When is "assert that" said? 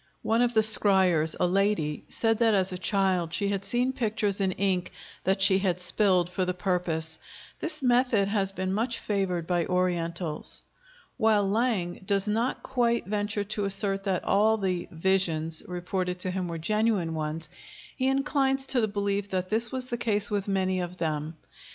13.65-14.23